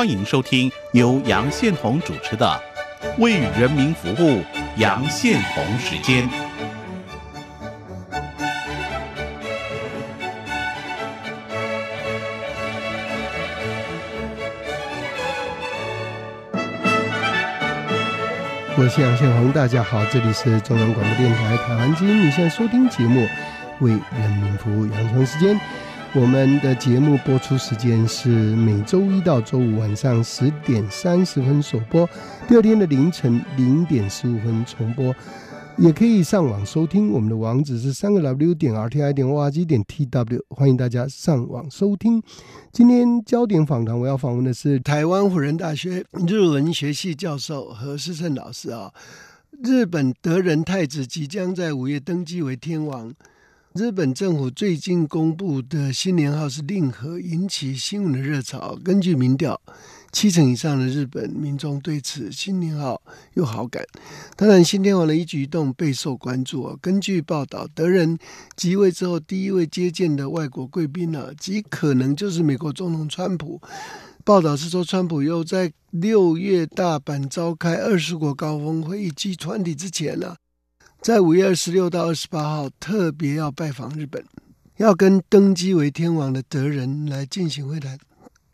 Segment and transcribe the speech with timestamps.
[0.00, 2.58] 欢迎收听由杨宪宏主持的
[3.22, 4.40] 《为人民服务》
[4.78, 6.26] 杨宪宏时间。
[18.78, 23.20] 我是杨宪宏，大家好，这里是中央广播电台台湾之音，你现在收听节目
[23.80, 25.60] 《为人民服务》杨雄时间。
[26.12, 32.04] 我们的节目播出时间是每周一到周五晚上十点三十分首播，
[32.48, 35.14] 第二天的凌晨零点十五分重播，
[35.78, 37.12] 也可以上网收听。
[37.12, 42.20] 我们的网址是三个 W 点 R T I 点 O R G 点 T W，欢迎大家上网收听。
[42.72, 48.92] 今天焦点访谈，我要访问的是台湾辅仁大学日文学系教授何世胜老师啊。
[49.62, 53.14] 日本德仁太子即将在五月登基为天王。
[53.72, 58.76] 日本政府最近公布的新年号是令和，引起新闻的热潮。
[58.82, 59.60] 根据民调，
[60.10, 63.00] 七成以上的日本民众对此新年号
[63.34, 63.86] 有好感。
[64.34, 66.76] 当然，新天皇的一举一动备受关注。
[66.82, 68.18] 根据报道，德仁
[68.56, 73.60] 即位之后第一位接见的外国贵宾呢，极可能就是美国总统川普。
[74.24, 80.34] 报道是说，川普又在六月大阪召开二十国高峰会议及团体之前呢。
[81.02, 84.22] 在五月二十六到二十八号，特别要拜访日本，
[84.76, 87.98] 要跟登基为天王的德仁来进行会谈。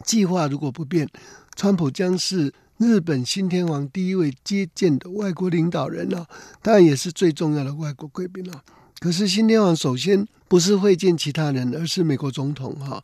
[0.04, 1.08] 计划如果不变，
[1.56, 6.28] 川普将是日本新天王第一位接见的外国领导人了，
[6.62, 8.62] 当然也是最重要的外国贵宾了。
[9.00, 13.02] 可是新天王首先不是会见其他人，而是美国总统哈。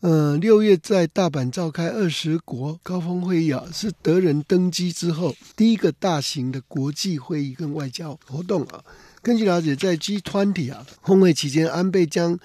[0.00, 8.84] 呃，六月在大阪召开二十国高峰会议啊，是德仁登基之后第一个大型的国际会议跟外交活动啊。
[9.22, 12.38] 根据了解，在 G20 啊峰会期间，安倍将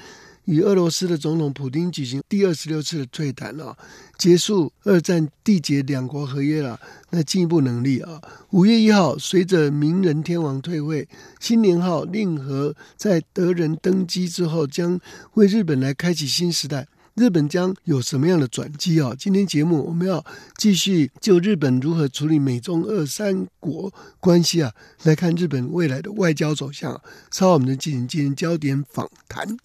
[0.46, 3.78] 与俄罗斯的总统普京举行第二十六次的会谈啊，
[4.18, 6.80] 结束二战缔结两国合约了，
[7.12, 8.19] 那进一步能力啊。
[8.50, 11.08] 五月一号，随着明仁天王退位，
[11.40, 15.00] 新年号令和在德仁登基之后，将
[15.36, 16.88] 为日本来开启新时代。
[17.16, 19.13] 日本将有什么样的转机啊？
[19.18, 20.25] 今天节目我们要
[20.57, 24.72] 继续就日本如何处理美中二三国关系啊，
[25.03, 27.00] 来看日本未来的外交走向。
[27.29, 29.57] 稍后我们就进行今天焦点访谈。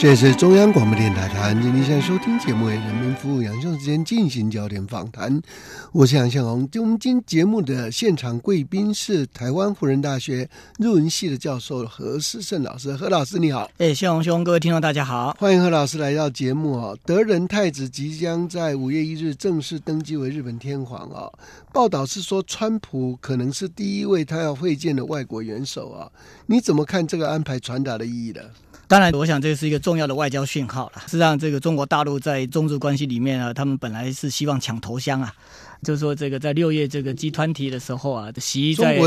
[0.00, 5.42] 这是中央广播电台台湾今现在收听节目为人民服务杨秀之间进行焦点访谈，
[5.90, 6.68] 我是杨向红。
[6.76, 10.48] 我们今节目的现场贵宾是台湾辅仁大学
[10.78, 13.68] 日文系的教授何世胜老师，何老师你好。
[13.78, 16.94] 哎，向红兄，各位听众大家好，欢迎何老师来到节目啊。
[17.04, 21.28] 德仁太子即将在五月一日正式登基为日本天皇啊。
[21.72, 26.08] 报道是说，川普可能是第一位他要会见的外国元首啊。
[26.46, 28.42] 你怎么看这个安排传达的意义呢？
[28.88, 31.02] 当然，我想这是一个重要的外交讯号了。
[31.04, 35.34] 实际上，这个中国大陆在中日关系里面啊，他们本来是希望抢头香啊。
[35.82, 38.98] 就是说，这个在六月这个集团体的时候啊，习在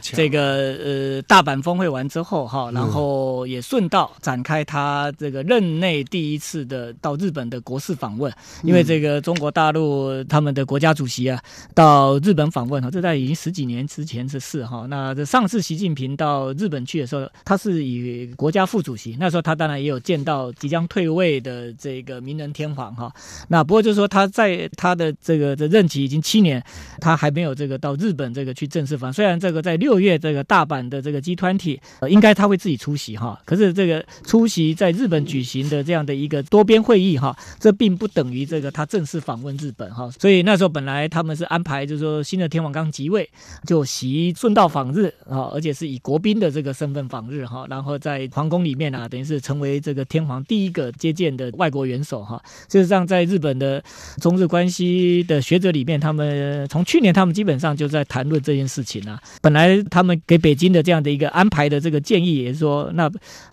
[0.00, 8.32] 这个呃大阪峰会完之后哈，然后也顺道展开他这个任内第一次的到日本的国事访问。
[8.62, 11.38] 因为这个中国大陆他们的国家主席啊
[11.74, 14.86] 到日本访问哈，这在已经十几年之前的事哈。
[14.88, 23.12] 那这上次习近平到日本去的时候，他是以国家副主席，那时候他当然也有见到即将退位的这个明仁天皇哈。
[23.46, 26.13] 那不过就是说他在他的这个的任期。
[26.14, 26.62] 经七年，
[27.00, 29.12] 他还没有这个到日本这个去正式访。
[29.12, 33.40] 虽然这个在六月这个大阪的这个集团体，呃，应该他会自己出席哈。
[33.44, 40.08] 可是这个出席在日本举行的这样的一个多边会议哈，这并不等于这个他正式访问日本哈。
[40.20, 43.28] 所以那时候本来他们是安排，就是说新的天皇刚即位，
[43.66, 52.40] 就习顺道访日啊，而且是以国宾的这个身份访日哈，然后在皇宫里面啊，等于是成为这个天皇第一个接见的外国元首哈。
[52.68, 53.82] 事实上，在日本的
[54.20, 55.94] 中日关系的学者里面。
[56.04, 59.18] 他们从去年，他们基本上就在谈论这件事情了。
[59.40, 63.10] 本来他们给北京的这样的一个安排的这个建议，也是说，那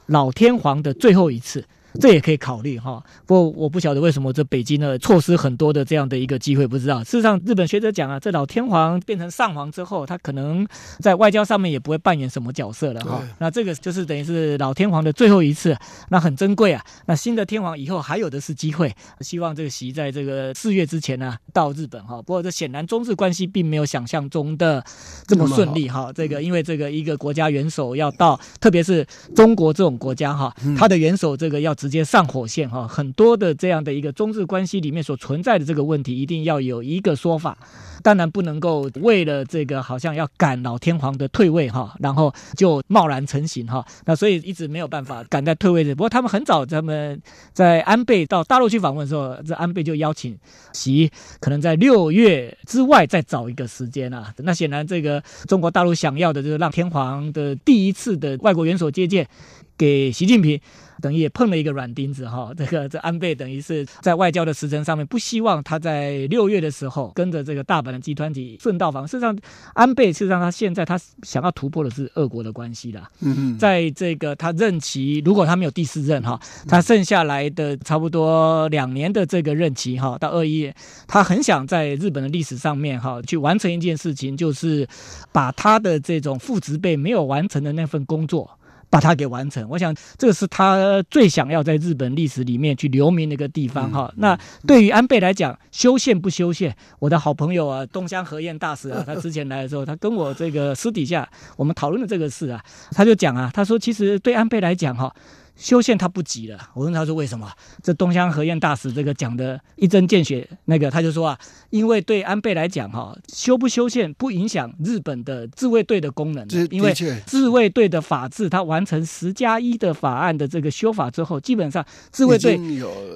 [0.08, 1.64] 老天皇的最后一次
[2.00, 3.04] 这也可以考虑哈。
[3.26, 7.04] 不过我不晓得为什么这北京呢错失很多的这样的一个机会，不知道。
[7.04, 10.66] 事实上，日本学者讲啊，这老天皇变成上皇之后，他可能
[11.00, 13.22] 在外交上面也不会扮演什么角色了哈。
[13.40, 15.76] 那这个就是等于是老天皇的最后一次，
[16.10, 16.84] 那很珍贵啊。
[17.06, 22.22] 那新的天皇以后还有的是机会，希望这个习在这个四月之前呢到日本哈。
[22.22, 24.84] 不过这显然中日关系并没有想象中的
[25.28, 26.12] 这么顺利哈。
[26.14, 29.06] 这个因为这个一个国家元首要到，特别是
[29.36, 37.58] 中国这种国家哈，他的元首这个要直接上火线哈，很多的这样的一个中日关系里面所存在的这个问题，一定要有一个说法。
[38.04, 43.84] 当然不能够为了这个好像要赶老天皇的退位哈，然后就贸然成行哈。
[44.06, 45.96] 那所以一直没有办法赶在退位的。
[45.96, 47.20] 不过他们很早，他们
[47.52, 50.38] 在安倍到大陆去访问的时候，这安倍就邀请
[50.74, 54.32] 习，可能在六月之外再找一个时间啊。
[54.38, 59.28] 那显然这个中国大陆想要的就是让天皇的第一次的外国元首接见
[59.78, 60.60] 给习近平。
[61.02, 69.08] 等于也碰了一个软钉子哈，这个这安倍等于是在外交的时程上面不希望他在六月的时候跟着这个大阪的集团体顺道访。
[69.08, 69.36] 事实上，
[69.74, 73.10] 安倍事实上他现在他想要突破的是俄国的关系啦。
[73.22, 80.72] 嗯嗯，在这个他任期如果他没有第四任哈，他剩下来的差不多两年的这个任期哈，到二一，
[81.08, 84.88] 他很想在日本的历史上面哈去完成一件事情，就是
[85.32, 88.48] 把他的这种父执辈没有完成的那份工作。
[88.92, 94.14] 把它给完成，我想这个是他最想要在日本历史里面去留名的一个地方哈。
[94.18, 102.62] 那对于安倍来讲，修宪不修宪，我的好朋友啊，东乡和彦大使啊，他之前来的时候，他跟我这个私底下我们讨论的这个事啊，
[102.92, 105.16] 他就讲啊，他说其实对安倍来讲哈。
[105.62, 107.48] 修宪他不急了，我问他说为什么？
[107.84, 116.92] 这东乡和彦大使这个讲的一针见血，那个他就说啊，因为对安倍来讲哈，修不修宪不影响日本的自卫队的功能，因为
[117.28, 122.60] 自卫队的法制，他完成十加一的法案的这个修法之后，基本上自卫队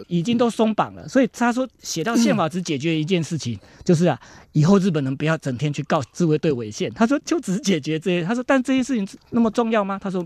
[0.07, 4.19] 已经都松绑了，所以他说写到宪法只解决一件事情，就是啊，
[4.51, 6.93] 以后日本人不要整天去告自卫队违宪。
[6.93, 9.97] 他说就只解决这些，他说但这些事情那么重要吗？
[9.99, 10.23] 他说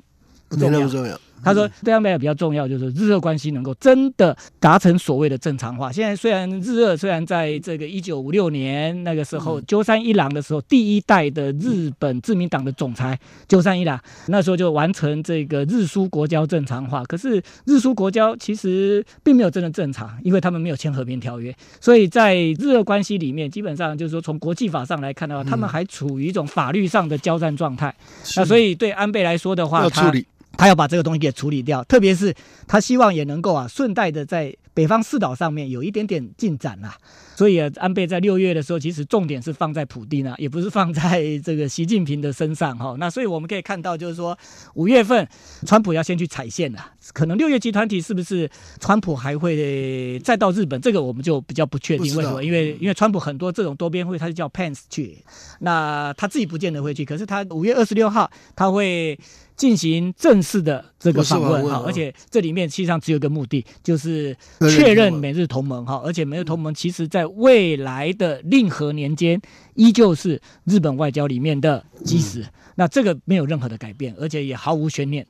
[0.49, 0.69] 不重
[1.07, 1.21] 要。
[1.43, 5.91] 他说，对安倍比较重要，就是日俄关系能够真的达成所谓的正常化。
[5.91, 17.03] 现在虽然日俄虽然在这个一九五六年那个时候鸠山一郎的时候，第一代的日本自民党的总裁鸠山一郎那时候就完成这个日苏国交正常化。
[17.05, 27.93] 可是日苏国交其实并没有真的正常，因为他们没有签和平条约，所以在日俄关系里面，基本上就是说从国际法上来看的话，他们还处于一种法律上的交战状态。
[28.35, 30.13] 那所以对安倍来说的话，他。
[30.59, 32.35] 他要把这个东西给处理掉，特别是
[32.67, 36.97] 他希望也能够啊，顺带的在北方四岛上面有一点点进展啊。
[37.37, 42.93] 所以啊，安倍在六月的时候，其实重点是放在普京啊，也不是放在这个习近平的身上哈。
[42.99, 44.37] 那所以我们可以看到，就是说
[44.73, 45.25] 五月份，
[45.65, 46.91] 川普要先去踩线了。
[47.13, 48.49] 可能六月集团体是不是
[48.81, 50.81] 川普还会再到日本？
[50.81, 52.13] 这个我们就比较不确定。
[52.17, 52.43] 为什么？
[52.43, 55.23] 因为因为川普很多这种多边会，他是叫 Pence 去，
[55.59, 57.05] 那他自己不见得会去。
[57.05, 59.17] 可是他五月二十六号他会
[59.59, 64.33] 进行正式的这个访问哈，而且这里面实际上只有一个目的，就是
[64.73, 66.01] 确认美日同盟哈。
[66.05, 69.41] 而且美日同盟其实在未来的令和年间，
[69.75, 72.45] 依旧是日本外交里面的基石。
[72.75, 75.27] 那这个没有任何的改变，而且也毫无悬念。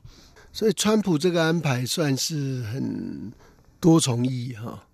[0.52, 3.32] 所以，川普这个安排算是很
[3.80, 4.84] 多重意义哈。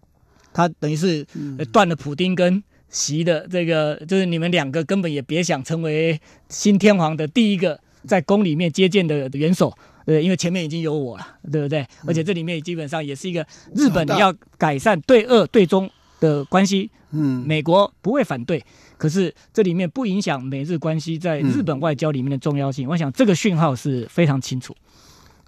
[0.55, 1.27] 他等于是
[1.71, 6.19] 断了普丁跟习的这个，就是你们两个根本也别想成为
[6.49, 9.77] 新天皇的第一个在宫里面接见的元首，
[10.07, 11.87] 对，因为前面已经有我了，对不对？
[12.07, 15.91] 而且这里面基本上也是一个日本要改善对俄对中。
[16.19, 18.65] 的关系，嗯，美国不会反对，
[18.97, 22.89] 可是这里面不影响美日关系在日本外交里面的重要性。
[22.89, 24.75] 我想这个讯号是非常清楚。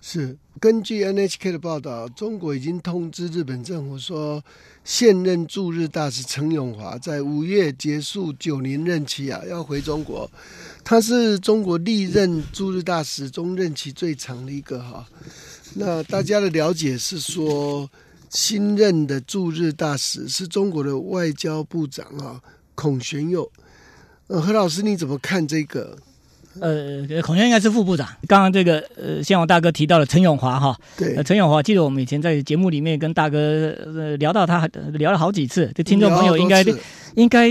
[0.01, 4.43] 是根据 NHK 的报道，中国已经通知日本政府说，
[4.85, 10.31] 现任驻日大使陈永华在五月结束九年任期啊，要回中国。
[10.85, 15.07] 他是中国历任驻日大使中任期最长的一个哈。
[15.75, 17.89] 那大家的了解是说。
[18.31, 22.39] 新任的驻日大使是中国的外交部长啊，
[22.75, 23.51] 孔玄佑。
[24.27, 25.97] 呃，何老师你怎么看这个？
[26.61, 28.07] 呃，孔玄应该是副部长。
[28.27, 35.71] 刚刚这个呃，先王大哥提到了陈永华哈，对，陈永华，记得我们以前在节目里面跟大哥呃聊到他，聊了好几次。
[35.75, 36.65] 这听众朋友应该
[37.15, 37.49] 应该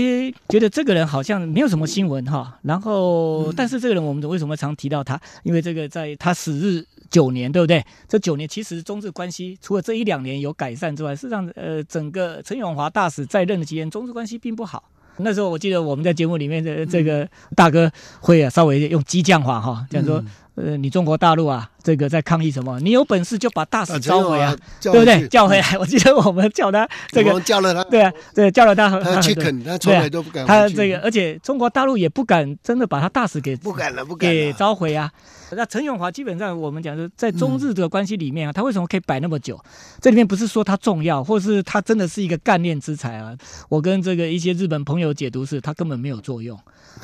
[0.48, 2.58] 觉得这个人好像没有什么新闻哈。
[2.62, 5.20] 然后，但是这个人我们为什么常提到他？
[5.42, 6.84] 因为这个在他死日。
[7.10, 7.82] 九年，对不对？
[8.06, 14.84] 这九年其实中日关系除了这一两年有改善之外，事实上，呃，整个陈永华大使在任的期间，中日关系并不好。
[15.18, 20.22] 那时候我记得我们在节目里面的这个大哥会啊，稍微用激将法哈，讲说
[20.54, 22.80] 呃，你中国大陆啊，这个在抗议什么？
[22.80, 25.28] 你有本事就把大使召回啊，对不对？
[25.28, 25.78] 叫回来。
[25.78, 30.44] 我记得我们叫他这个叫了他，对啊，对，叫了他，他去啃，他从来都不敢。
[30.44, 35.08] 他这个，而且中国大陆也不敢真的把他大使给不敢了，不敢给召回啊。
[35.52, 39.58] 那陈永华基本上我们讲是，在中日的关系里面啊，他为什么可以摆那么久？
[40.00, 43.36] 这里面不是说他重要，或是他真的是一个干练之才啊？
[43.68, 46.58] 我跟这个一些日本朋友解读是，他根本没有作用。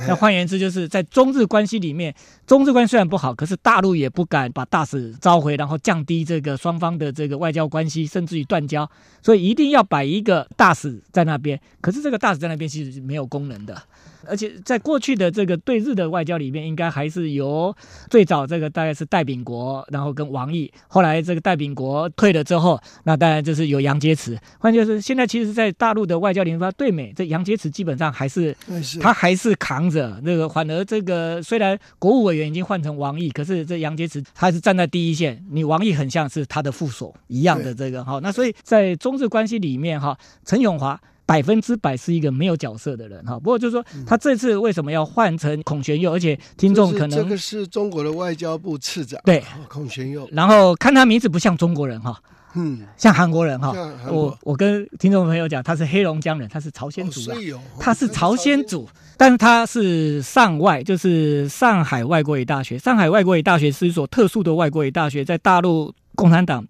[0.09, 2.13] 那换言之，就是在中日关系里面，
[2.47, 8.91] 中日关系虽然不好，可是大陆也不敢把大使召回，然后降低这个双方的这个外交关系，甚至于断交，
[9.23, 11.61] 所以一定要摆一个大使在那边。
[11.81, 13.81] 可是这个大使在那边其实是没有功能的。
[14.29, 17.75] 而且在过去的这个对日的外交里面，应该还是由
[18.11, 24.37] 最早这个大概是戴秉国，然后跟王毅，后来这个戴秉国退了之后，那当然就是有杨洁篪。
[24.59, 28.57] 换句就是现在其实，在大陆的外交联发对美，这杨洁篪基本上还是
[29.01, 38.21] 他还是扛着那个，反而这个虽然国务委员已经换成王毅，可是这杨洁篪他是站在第一线，你王毅很像是他的副手一样的这个哈。
[38.23, 41.01] 那所以在中日关系里面哈，陈永华。
[41.27, 46.13] 百分之百是一个没有角色的人哈，不过就是说他这次为什么要换成孔玄佑？
[46.13, 49.43] 而且听众可能这个是中国的外交部次长对。
[49.69, 52.21] 孔玄佑，然后看他名字不像中国人哈，
[52.55, 53.73] 嗯，像韩国人哈。
[54.09, 57.35] 我我跟听众朋友讲，他是黑龙江人，他是朝鲜族的，
[57.81, 62.79] 他是朝鲜族，但是他是上外，就是上海外国语大学。
[62.79, 66.65] 上海外国语大学是一所特殊的外国语大学，在大陆共产党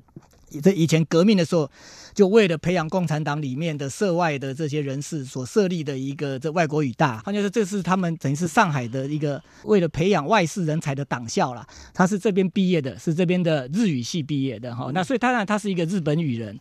[0.63, 1.71] 在以前革命的时候。
[2.15, 11.67] 就为了培养共产党里面的涉外的这些人士所设立的一个这外国语大，换句话说，这是他们等于是上海的一个为了培养外事人才的党校啦。
[11.93, 14.93] 他是这边毕业的，是这边的日语系毕业的哈。
[14.95, 16.57] 那所以当然他是一个日本语人，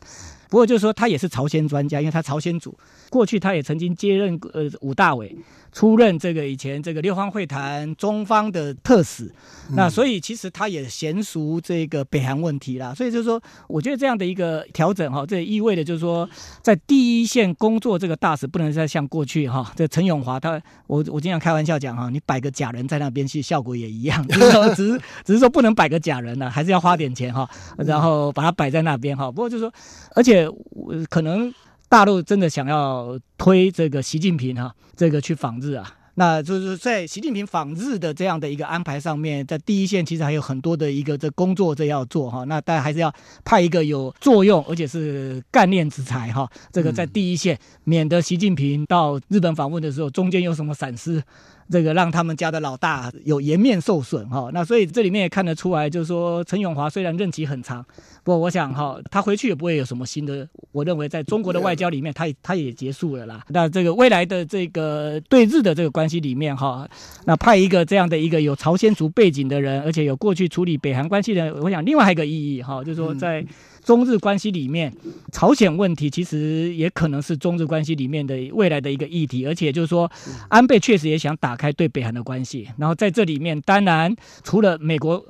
[0.49, 2.75] 不过就是说他也是朝鲜专家，因为他朝鲜族，
[3.11, 5.37] 过去他也曾经接任呃武大委。
[5.73, 9.33] 出任这个以前这个六方会谈中方的特使，
[9.75, 12.93] 那所以其实他也娴熟这个北韩问题啦。
[12.93, 16.29] 所以就是说，我觉得这样的一个调整哈，这也意味着就是说，
[16.61, 29.31] 在第一线工作这个大使不能再像过去哈，这陈永华他，我我经常开玩笑讲哈，你摆个假人在那边其实效果也一样， 只是说只是只是说不能摆个假人了，还是要花点钱哈，然后把它摆在那边哈。
[29.31, 29.73] 不过就是说，
[30.15, 30.47] 而且
[31.09, 31.51] 可能。
[31.89, 43.13] 大陆真的想要推这个习近平哈，这个去访日啊，那就是在习近平访日的这样的一个安排上面，在第一线其实还有很多的一个这工作这要做哈，那大家还是要
[43.45, 51.21] 派一个有作用而且是干练之才哈，这个在第一线，免得习近平到日本访问的时候中间有什么闪失。
[51.73, 57.83] 这个让他们家的老大有颜面受损哈，那所以这里面也看得出来，就是说陈永华虽然任期很长，
[58.23, 60.47] 不过我想哈，他回去也不会有什么新的。
[60.71, 63.43] 我认为在中国的外交里面，他他也结束了啦。
[63.47, 66.87] 那这个未来的这个对日的这个关系里面哈，
[67.25, 73.43] 那派一个这样的一个有朝鲜族背景的人，而且有过去处理北韩关系的，我想另外一个意义哈，就是说在。
[73.83, 74.93] 中日关系里面，
[75.31, 80.09] 朝鲜问题其实也可能是中日关系里面的未来的一个议题，而且就是说，
[80.47, 82.67] 安倍确实也想打开对北韩的关系。
[82.77, 85.23] 然后在这里面，当然除了美国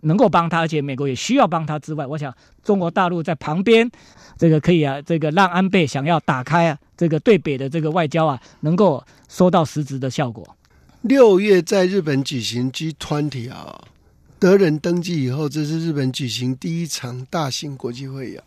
[0.00, 2.34] 能够帮他，而且美国也需要帮他之外，我想
[2.64, 3.90] 中国大陆在旁边，
[4.38, 10.56] 这个可以啊，这个让安倍想要打开啊这个对北的这个外交啊，能够收到实质的效果。
[11.02, 13.78] 六月在日本举行 G20 啊。
[14.40, 18.38] 德仁登基以后，这是日本举行第一场大型国际会议。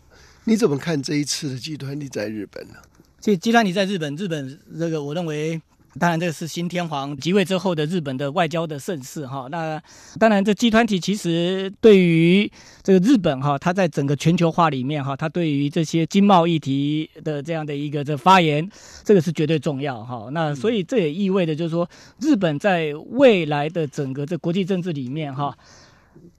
[0.45, 2.75] 你怎么看这一次的集团你在日本呢？
[3.19, 5.61] 这集团你在日本，日本这个我认为。
[5.99, 9.47] 当然，这个是新天皇即位之后的日本的外交的盛世哈。
[9.51, 9.81] 那
[10.17, 12.49] 当然，这集团体其实对于
[12.81, 18.67] 这个日本哈，它在整个全球化里面哈，它对于这些经贸议题的这样的一个这发言，
[19.03, 20.29] 这个是绝对重要哈。
[20.31, 25.53] 那所以这也意味着就是说，日本在未来的整个这国际政治里面哈，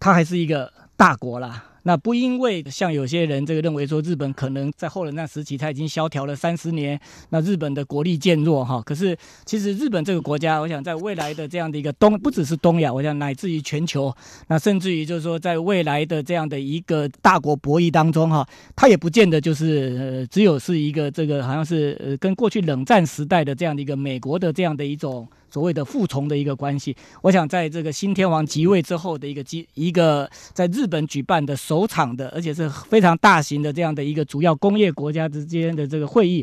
[0.00, 1.64] 它还是一个大国啦。
[1.84, 8.80] 那不因为像有些人这个认为说日本可能在后冷战时期它已经萧条了三十年，那日本的国力渐弱哈。
[8.82, 14.14] 可是其实日本这个国家，我想在未来的这样的一个东，不只是东亚，我想乃至于全球，
[14.48, 18.46] 那甚至于就是说在未来的这样的一个大国博弈当中哈，
[18.76, 25.28] 它也不见得就是呃只有是一个这个好像是呃跟过去冷战时代的这样的一个美国的这样的一种。
[25.52, 36.42] 所谓的复从的一个关系，我想在这个新天王即位之后的一个机一个在日本举办的首场的，而且是非常大型的这样的一个主要工业国家之间的这个会议，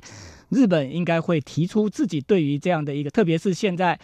[0.49, 3.99] 日本应该会提出自己对于这样的一个，特别是现在。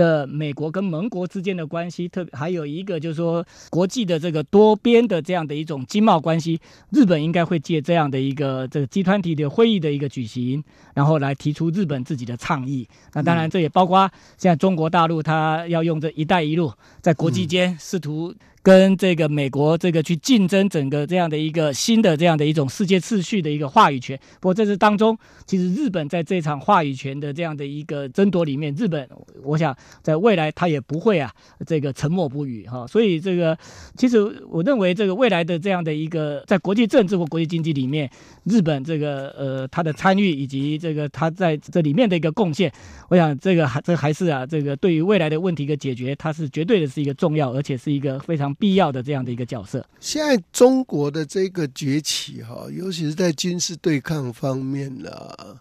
[0.00, 6.58] 的美国跟盟国之间的关系，特别还有一个就是说国际的这个多边的这样的一种经贸关系，
[6.90, 10.64] 日本应该会借这样的一个这个集团体的会议的一个举行，
[10.94, 12.88] 然后来提出日本自己的倡议。
[13.12, 24.18] 那当然这也包括现在中国大陆它要用这一带一路在国际间试图跟这个美国这个去竞争整个这样的一个新的这样的一种世界秩序的一个话语权。
[24.38, 29.08] 不过这是当中，其实日本在这场话语权的这样的一个争夺里面，日本
[29.42, 31.32] 我想在未来他也不会啊
[31.66, 32.86] 这个沉默不语哈。
[32.86, 33.56] 所以这个
[33.96, 38.10] 其实我认为这个未来的这样的一个在国际政治或国际经济里面，
[38.44, 42.70] 日本这个呃他的参与以及这个他在这里面的一个贡献，
[43.08, 48.49] 我想这个还这还是啊这个对于未来的问题的解决，它是绝对的是一个重要，而且是一个非常。
[48.54, 49.86] 必要的这样的一个角色。
[50.00, 55.60] 现在中国的这个崛起，哈，尤其是在军事对抗方面啦、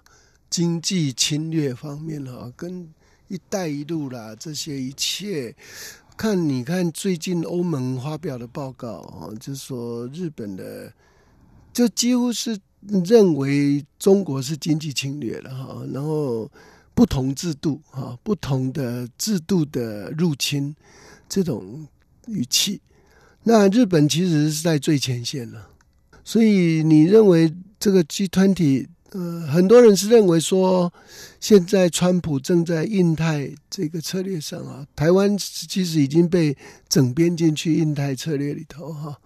[0.49, 2.87] 经济侵略方面，哈，跟
[3.27, 5.55] “一带一路”啦这些一切，
[6.17, 10.91] 看你看最近欧盟发表的报告，哈，就说日本的
[11.71, 12.57] 就几乎是
[13.05, 16.49] 认为中国是经济侵略了，哈，然后
[16.93, 20.75] 不同制度，哈，不同的制度的入侵，
[21.27, 21.87] 这种。
[22.29, 22.81] 语气，
[23.43, 25.69] 那日本其实是在最前线了，
[26.23, 30.93] 所以你认为这个 G 团体，呃，很多人是认为说，
[31.39, 36.55] 现在川普正在印太这个策略上啊，台湾其实已经被
[36.87, 39.17] 整编进去印太策略里头哈。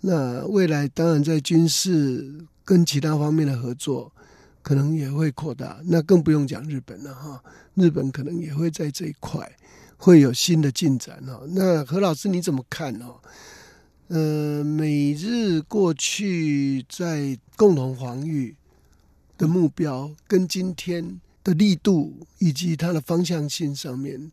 [0.00, 4.12] 那未来当然在军事跟其他方面的合作，
[4.60, 7.42] 可能也会扩大，那更不用讲日本了哈，
[7.74, 9.50] 日本可能也会在这一块。
[9.96, 11.46] 会有新的进展哦。
[11.48, 13.16] 那何老师你怎么看哦？
[14.08, 18.54] 呃，美日过去在共同防御
[19.38, 24.30] 的目标，跟今天的力度以及它的方向性上面。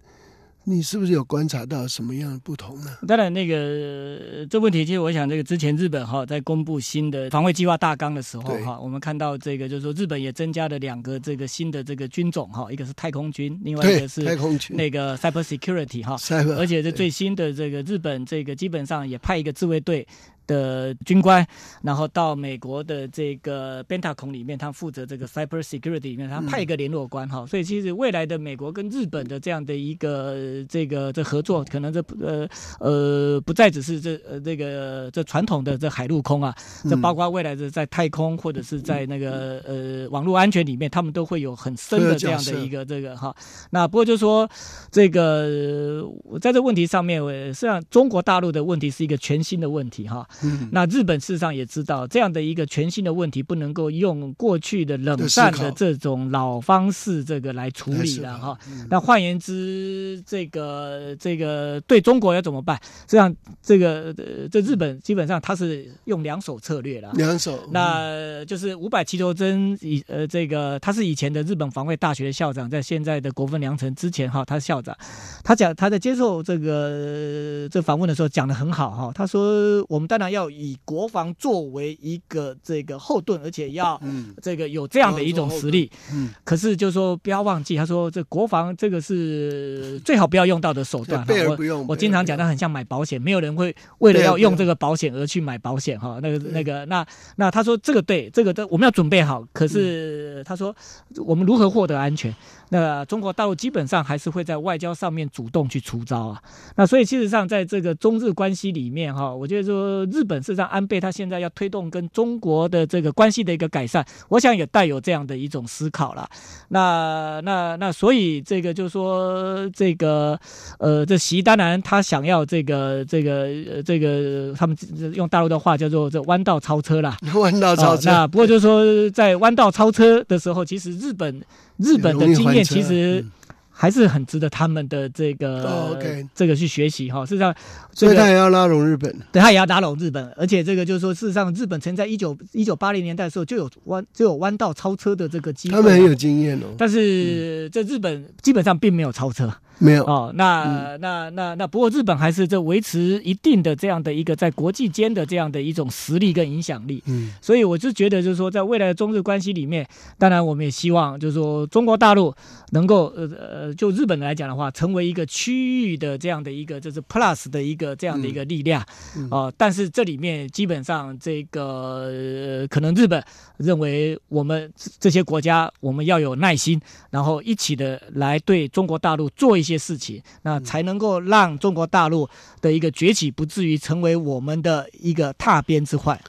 [0.63, 2.97] 你是不是有观察到什么样的不同呢？
[3.07, 16.15] 当然，那个这问题，其实我想，这个之前日本哈在公布新的防卫计划大纲的时候哈，我们看到这个就是说，日本也增加了两个这个新的这个军种哈，一个是太空军，另外一个是太空军那个 cyber security 哈，
[16.57, 20.07] 而且这最新的这个日本这个基本上也派一个自卫队。
[20.51, 21.45] 的军官，
[21.81, 30.35] 然后到美国的这个 Bentacon 里面，他负责这个 Cyber Security 里面，他派一个联络官哈，所以其实未来的美国跟日本的这样的一个
[30.67, 32.47] 这个这合作，可能这呃
[32.79, 36.53] 呃不再只是这呃这个这传统的这海陆空啊，
[36.89, 43.33] 这包括未来的在太空或者是在那个呃网络安全里面，他们都会有很深的这样的一个这个哈。
[43.69, 44.49] 那不过就说
[44.91, 46.03] 这个
[46.41, 50.27] 在这问题上面，我实际上中国大陆的问题是一个全新的问题哈。
[50.71, 58.57] 那日本事实上也知道这样的一个全新的问题不能够用过去的冷战的这种老方式这个来处理了哈。
[58.89, 62.79] 那换言之，这个这个对中国要怎么办？
[63.01, 64.15] 实际上，这个
[64.49, 67.11] 这日本基本上他是用两手策略了。
[67.13, 74.97] 两手，那就是五百齐头真以呃这个他是以前的日本防卫大学的校长，在现在的国分良成之前哈，他是校长，
[75.43, 79.11] 他讲他在接受这个这访问的时候讲的很好哈。
[79.13, 80.20] 他说我们当然。
[80.29, 83.99] 要以国防作为一个这个后盾，而且要
[84.41, 85.89] 这个有这样的一种实力。
[86.11, 91.25] 嗯，可是就说不要忘记，他说这国防这个是最好不要用到的手段。
[91.27, 96.19] 我我经常讲，它很像买保险，没有人会为了要用这个保险而去买保险哈。
[96.21, 97.05] 那个那个那
[97.37, 99.45] 那他说这个对这个的我们要准备好。
[99.53, 100.75] 可是他说
[101.17, 102.33] 我们如何获得安全？
[102.73, 106.41] 那中国大陆基本上还是会在外交上面主动去出招啊。
[106.77, 116.25] 那所以事实上在这个中日关系里面哈，我觉得说日本事实上安倍他现在要推动跟中国的这个关系的一个改善，我想也带有这样的一种思考了。
[116.69, 120.39] 那那那所以这个就是说这个
[120.79, 124.77] 呃这习当然他想要这个这个呃这个他们
[125.13, 127.17] 用大陆的话叫做这弯道超车啦。
[127.35, 128.09] 弯道超车。
[128.09, 131.41] 那不过就是说在弯道超车的时候，其实日本。
[131.77, 133.23] 日本的经验其实
[133.69, 137.25] 还是很值得他们的这个 ok 这个去学习哈。
[137.25, 137.55] 事实上，
[137.93, 146.65] 所以他也要拉拢日本，对他也要拉拢日本，而且这个就是说，事实上，日本曾在一九一九八零年代的时候就有弯就有弯道超车的这个机会，他们很有经验哦。
[146.77, 149.51] 但是在日本基本上并没有超车。
[149.81, 150.05] 没有。
[150.05, 159.87] 哦，那那那那不过日本还是这维持一定的这样的一个在国际间的这样的一种实力跟影响力，嗯，所以我就觉得就是说，在未来的中日关系里面，
[160.19, 162.31] 当然我们也希望就是说中国大陆
[162.71, 168.85] 能够呃呃，就日本来讲的话，成为一个区域的这样的一个就是 plus 的一个这样的一个力量，
[169.31, 173.23] 哦，但是这里面基本上这个可能日本
[173.57, 179.70] 认为我们这些国家我们要有耐心，然后一起的来对中国大陆做一些。
[179.71, 182.27] 些事情，那才能够让中国大陆
[182.59, 186.19] 的一个崛起不至于成为我们的一个踏边之患。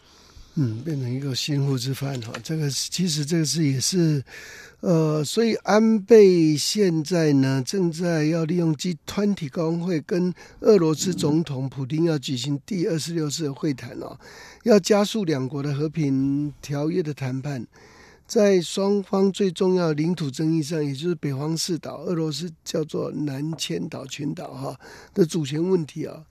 [0.55, 2.33] 嗯，变成一个心腹之患哈。
[2.43, 4.23] 这个其实这个是也是，
[4.81, 14.19] 呃，所以安倍现在呢正在要利用 G 团体高峰会跟俄罗斯总统普京要举行第二十六次会谈哦，
[14.65, 17.67] 要加速两国的和平条约的谈判。
[18.27, 24.81] 在双方最重要领土争议上，也就是北方四岛，俄罗斯叫做南千岛群岛哈
[25.13, 26.25] 的主权问题啊，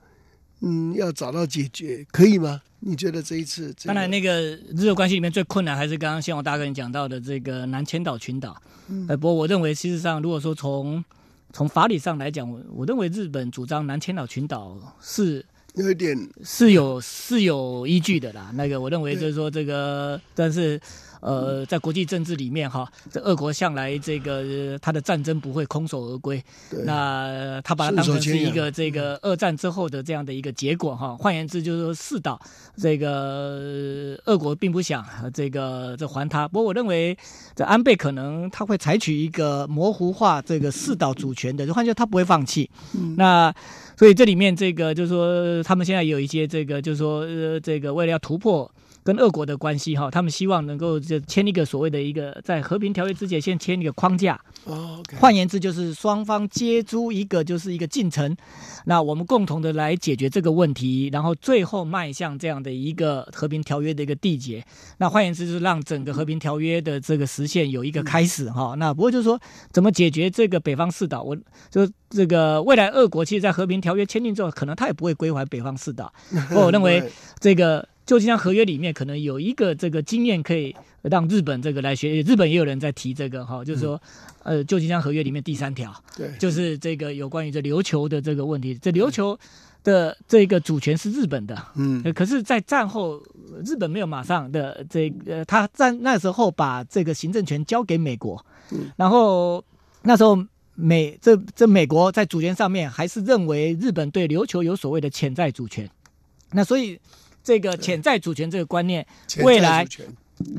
[0.61, 2.59] 嗯，要找到解决，可以吗？
[2.79, 3.71] 你觉得这一次？
[3.85, 8.59] 当然，那个日俄关系里面最困难还是刚刚先我大哥你讲到的这个南千岛群岛。
[9.07, 11.05] 呃，不过我认为，事实上，如果说从
[11.53, 18.51] 从法理上来讲，我我认为日本主张南千岛群岛是有一点是有是有依据的啦。
[18.55, 20.81] 那个，我认为就是说这个，但是。
[21.21, 26.43] 呃，在国际政治里面哈，这俄国向来这个他的战争不会空手而归，
[26.83, 31.15] 那他把它当成是一个这个二战之后的这样的一个结果哈。
[31.15, 32.41] 换言之，就是说四岛
[32.75, 36.47] 这个俄国并不想这个这还他。
[36.47, 37.15] 不过我认为
[37.55, 42.69] 这安倍可能他会采取一个模糊化这个四岛主权的，就换句话他不会放弃。
[43.15, 43.53] 那
[43.95, 48.69] 所以这里面这个就是说，他们现在有一些这个就是说呃这个为了要突破。
[49.03, 54.39] 跟俄国的关系哈，他们希望能够就签一个所谓的一个在和平条约之前先签一个框架。
[54.65, 58.35] 哦，换言之就是双方接租一个就是一个进程，
[58.85, 64.63] 那我们共同的来解决这个问题，然后最后迈向这样的一个和平条约的一个缔结。
[64.97, 68.75] 那换言之就是让整个和平条约的这个实现有一个开始哈。
[68.77, 69.39] 那不过就是说
[69.71, 71.35] 怎么解决这个北方四岛，我
[71.71, 76.13] 就这个未来俄国其实，在和平条约签订之后，可能他也不会归还北方四岛。
[76.53, 77.03] 我认为
[77.39, 77.87] 这个。
[78.11, 84.01] 旧金山合约里面可能有一个这个经验可以让日本这个来学，日本也有人在提这个哈，就是说，
[84.43, 89.39] 呃，旧金山合约里面第三条，对，就是这个有关于这琉球的这个问题，这琉球
[89.81, 93.23] 的这个主权是日本的，嗯，可是，在战后
[93.63, 98.91] 日本没有马上的这个，他在那时候把这个行政权交给美国，嗯。
[98.97, 99.63] 然后
[100.01, 100.37] 那时候
[100.75, 105.89] 美这这美国在主权上面还是认为日本对琉球有所谓的潜在主权，
[106.51, 106.99] 那所以。
[107.43, 109.05] 这个潜在主权这个观念，
[109.43, 109.87] 未来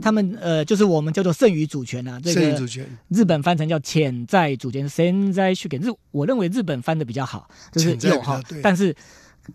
[0.00, 2.20] 他们呃，就是我们叫做剩余主权啊。
[2.22, 2.40] 这个
[3.08, 8.94] 日本翻成叫潜在主权，现在去给日，我认为日本翻的比较好，就是有哈，但是。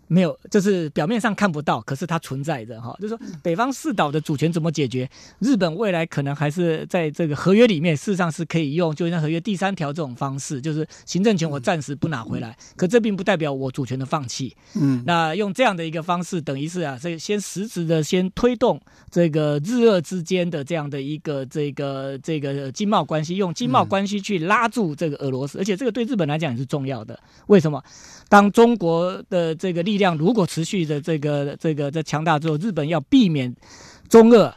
[0.06, 2.96] 没有，就是表面上看不到，可是它存在着哈。
[3.00, 5.08] 就是说，北方四岛的主权怎么解决？
[5.38, 14.54] 日本未来可能还是在这个合约里面，事实上是可以用，就像合约第三条这种方式，就是行政权我暂时不拿回来，可这并不代表我主权的放弃。
[14.74, 27.18] 嗯，那用这样的一个方式，等于是啊，这先实质的先推动这个日俄之间的这样的一个这个这个经贸关系，用经贸关系去拉住这个俄罗斯，而且这个对日本来讲也是重要的。
[27.46, 27.82] 为什么？
[28.30, 33.54] 当中国的这个力量如果持续的这个这个在强大之后，日本要避免
[34.08, 34.54] 中俄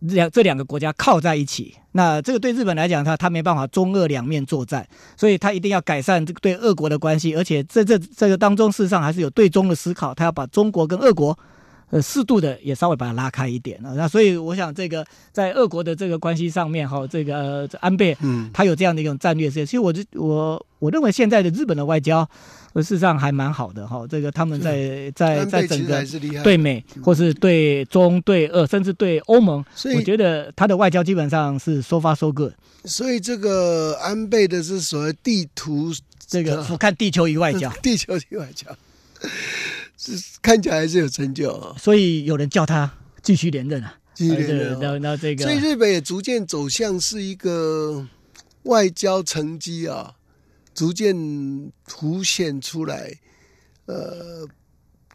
[0.00, 11.38] 两这两个国家靠在一起，那这个对日本来讲，他他没办法中俄两面作战，所以他一定要改善这个对俄国的关系，而且在这这个当中，事实上还是有对中的思考，他要把中国跟俄国。
[11.90, 19.66] 呃，适度的也稍微把它拉开一点啊，那所以我想这个在俄国的这个关系上面哈，这个安倍，嗯，他有这样的一种战略性。
[19.66, 22.24] 其实我我我认为现在的日本的外交，
[22.76, 24.06] 事实上还蛮好的哈。
[24.08, 26.04] 这个他们在在在整个
[26.44, 29.64] 对美或是对中对俄，甚至对欧盟，
[29.96, 32.52] 我觉得他的外交基本上是说发说 good。
[32.84, 35.92] 所以这个安倍的是所谓地图，
[36.24, 38.68] 这个俯瞰地球仪外交， 地球仪外交。
[40.00, 42.90] 是看起来还是有成就，所以有人叫他
[43.22, 44.78] 继续连任啊，继续连任。
[44.80, 48.06] 那那这个，所以日本也逐渐走向是一个
[48.62, 50.14] 外交成绩啊，
[50.74, 51.14] 逐渐
[51.86, 53.12] 凸显出来。
[53.86, 54.46] 呃，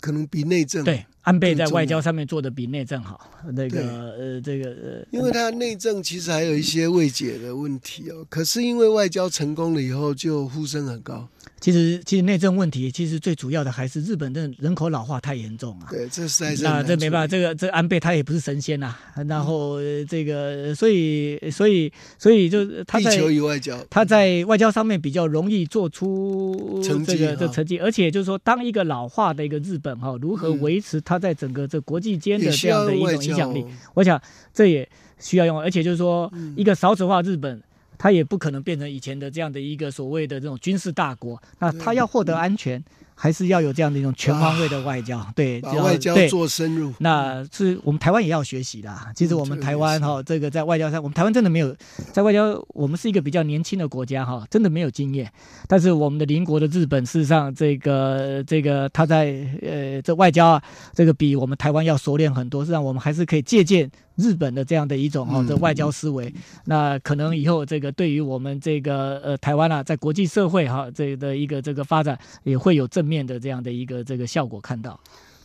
[0.01, 3.29] 可能比内政对安倍在外交上面做的比内政好。
[3.53, 3.81] 那个
[4.17, 11.27] 呃，这个呃，因为他内政其实还有一些未解的问题哦，可是因为外交成功了以后，就呼声很高。
[11.61, 15.87] 其实，其实内政问题，其实最主要的还是日本的人口老化太严重啊。
[15.89, 18.95] 对，这实在是那这没办法，这个这安倍他也不是神仙呐。
[19.27, 27.79] 然后这个，所以所以所以就他在外交，他在外交上面比较容易做出这个这成绩。
[27.79, 33.65] 而且就是说，当一个老化的一个日本哈，如何维持他在整个这国际间的这样的一种影响力？
[33.93, 34.21] 我想
[34.53, 34.87] 这也
[35.19, 35.59] 需要用。
[35.59, 37.61] 而且就是说，一个少子化日本。
[37.97, 42.83] 它也不可能变成以前的这样的一个所谓的这种军事大国，那他要获得安全，
[43.15, 46.93] 还是要有这样的一种全方位的外交，对，外交做深入。
[46.99, 48.93] 那是我们台湾也要学习的。
[49.15, 51.75] 其实我们台湾哈，这个在外交上，我们台湾真的没有
[52.11, 55.31] 在外交，我们是一个比较年轻的国家哈，真的没有经验。
[55.67, 62.63] 但是我们的邻国的日本，事实上这个这个他在呃这外交啊，这个比我们台湾要熟练很多。
[62.63, 63.89] 实际上我们还是可以借鉴。
[64.17, 74.99] 日本的这样的一种哦这外交思维，那可能以后这个对于我们这个呃台湾啊，在国际社会哈这的一个这个发展也会有正面的这样的一个这个效果看到。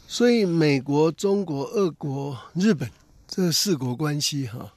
[0.08, 2.90] 所以美国、中国、俄国、日本
[3.28, 4.72] 这四国关系哈，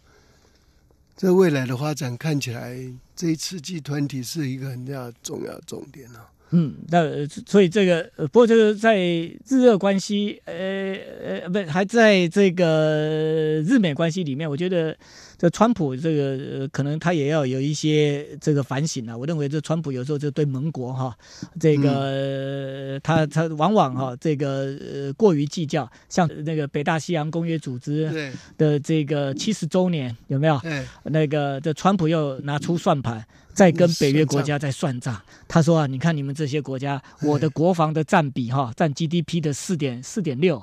[1.18, 2.78] 这未来的发展看起来，
[3.16, 6.30] 这一次集团体是一个很要重要重点啊。
[6.56, 10.94] 嗯，那所以这个，不过就是在日俄关系，呃
[11.24, 14.96] 呃，不还在这个日美关系里面，我觉得
[15.44, 19.18] 这川普这个可能他也要有一些这个反省啊。
[19.18, 21.14] 我认为这川普有时候就对盟国哈，
[21.60, 30.58] 这个他他往往哈这个呃过于计较，像那个北大西洋公约组织的这个七十周年有没有？
[31.04, 33.22] 那个这川普又拿出算盘。
[33.54, 35.16] 在跟北约国家在算账，
[35.48, 40.60] 他说啊，你看你们这些国家，我的国防的占比哈，占 GDP 的四点四点六，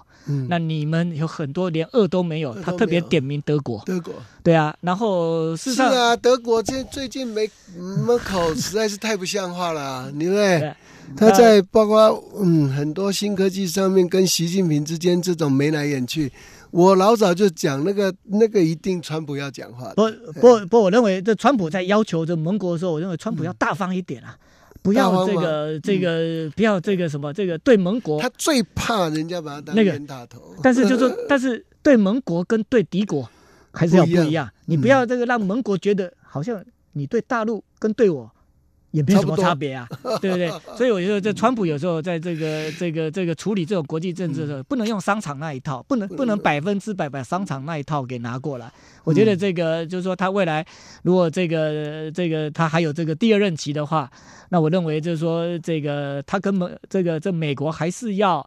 [0.49, 2.53] 那你们有很多连二都没有。
[2.63, 4.13] 他特别点名德国，德国，
[4.43, 10.75] 对啊，然后是啊，德国这最近没门口实在是太不像话了， 对不对？
[11.17, 16.33] 他在包括嗯很多新科技上面跟习近平之间这种眉来眼去。
[16.71, 19.93] 我老早就讲那个那个一定川普要讲话。
[19.97, 20.09] 不
[20.41, 24.37] 不不，我认为这川普在要求这盟国的时候，我认为川普要大方一点啊，
[24.83, 28.21] 不要这个这个不要这个什么这个对盟国。
[28.21, 30.55] 他最怕人家把他当冤大头。
[30.63, 33.29] 但是就说，但是对盟国跟对敌国
[33.73, 34.51] 还是要不一样。
[34.67, 38.31] 你不要这个让盟国觉得好像你对大陆跟对我。
[38.93, 39.89] 也没什么差别啊，
[40.21, 40.51] 对不对？
[40.77, 48.73] 所以我觉得这川普有时候在这个这个这个处理这种国际政治的时候，不能用商场那一套，不能不能百分之百把商场那一套给拿过来。
[49.05, 50.67] 我觉得这个就是说，他未来
[51.03, 54.11] 如果这个这个他还有这个第二任期的话，
[54.49, 58.45] 那我认为就是说，这个他跟美这个这美国还是要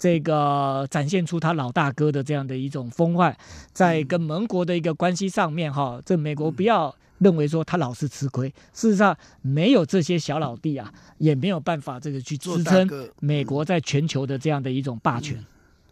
[0.00, 3.36] 这个展现出他老大哥的这样的一种风范，
[3.72, 6.94] 在跟盟国的一个关系上面哈，这美国不要。
[7.24, 12.86] 认为说他老是吃亏，事实上没有这些小老弟啊，也没有办法这个去支撑
[13.18, 15.42] 美国在全球的这样的一种霸权。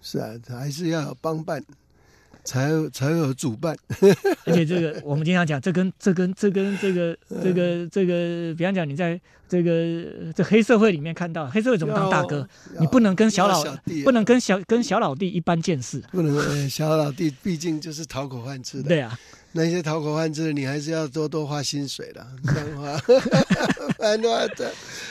[0.03, 1.65] 是啊，还是要有帮办，
[2.45, 3.75] 才有才有主办。
[4.45, 9.19] 而且这个我们经常讲，这跟这跟这跟这个这个这个，比方讲你在
[9.49, 12.47] 这个这黑社会里面看到黑社会怎么当大哥，
[12.81, 13.65] 你不能跟小老
[14.05, 18.89] 不能跟小跟小老弟一般见识，不能小老弟毕竟就是讨口饭吃的。
[18.89, 19.19] 对啊。
[19.53, 22.99] 那些讨口饭吃的，你还是要多多花薪水的， 这样的话，
[23.97, 24.47] 不然的话，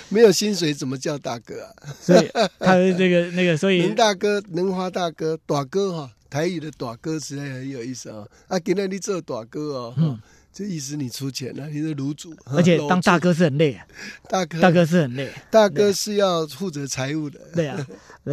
[0.10, 1.74] 没有薪水怎么叫大哥啊？
[2.02, 8.26] 所以他的这个 那个，所以能大哥能花大哥，大哥哈，台语的大哥实在很有意思啊。
[8.48, 10.20] 啊，今天你做大哥哦。
[10.54, 13.80] 这意思你出钱了，你是卤煮，而且当大哥是很累，
[14.30, 17.40] 大哥大哥是很累，大哥是要负责财务的。
[17.56, 17.86] 对啊，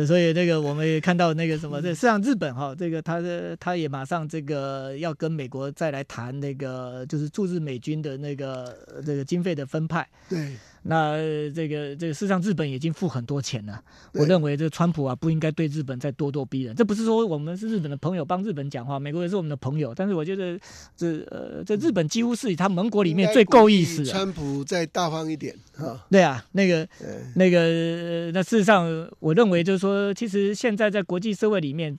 [0.06, 8.76] 所以那个我们也看到那个什么，这实际上日本哈，这个他的他也马上这个要跟美国再来谈那个就是驻日美军的那个
[9.06, 10.08] 这个经费的分派。
[10.28, 10.56] 对。
[10.88, 11.18] 那
[11.50, 13.78] 这个这个事实上，日本已经付很多钱了。
[14.14, 16.74] 我认为这川普啊，不应该对日本再咄咄逼人。
[16.74, 19.94] 这不是说我们是日本的朋友帮日本讲话，美国也是我们的朋友。
[19.94, 20.58] 但是我觉得
[20.96, 24.02] 这呃，这日本几乎是以他盟国里面最够意思。
[24.02, 26.06] 川普再大方一点啊！
[26.10, 26.88] 对啊，那个
[27.34, 28.88] 那个那事实上，
[29.20, 31.98] 我认为就是说，其实现在在国际社会里面，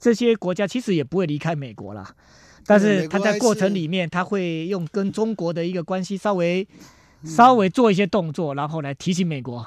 [0.00, 2.12] 这些国家其实也不会离开美国啦。
[2.66, 6.66] 但是他在过程里面，他会用跟中国的一个关系稍微。
[7.24, 9.66] 稍微做一些动作，然后来提醒美国，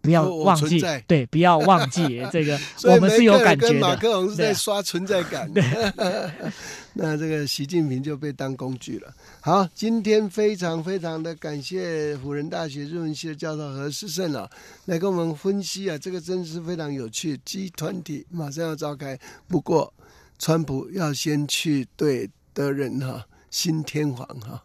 [0.00, 3.80] 不要忘记，对，不要忘记 这个， 我们是有感觉的。
[3.80, 5.50] 马克龙是在刷存在感。
[6.92, 9.14] 那这个习近平就被当工具了。
[9.40, 14.50] 好，今天非常非常的感谢辅仁大学日文系的教授何世胜啊，
[14.86, 17.38] 来跟我们分析啊，这个真是非常有趣。
[17.44, 19.94] 集团体马上要召开，不过
[20.38, 24.60] 川普要先去对德人哈新天皇哈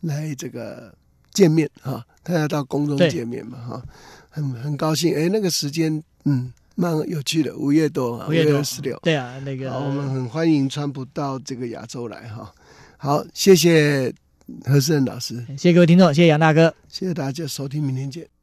[0.00, 0.92] 来这个。
[1.38, 3.82] 见面哈，他要到宫中见面嘛哈，
[4.28, 12.52] 很很高兴哎，那个时间嗯蛮有趣的，五月多，五月二十六，对啊，那个我们很欢迎川普到这个亚洲来哈。
[12.96, 14.12] 好，谢谢
[14.64, 18.37] 何胜老师，谢谢各位听众，谢谢杨大哥，谢谢大家收听，明天见。